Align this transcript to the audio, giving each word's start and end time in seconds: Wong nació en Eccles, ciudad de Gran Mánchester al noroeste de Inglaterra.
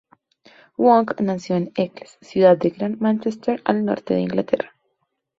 Wong 0.79 1.07
nació 1.19 1.57
en 1.57 1.73
Eccles, 1.75 2.17
ciudad 2.23 2.57
de 2.57 2.71
Gran 2.71 2.97
Mánchester 2.99 3.61
al 3.65 3.85
noroeste 3.85 4.15
de 4.15 4.21
Inglaterra. 4.21 4.73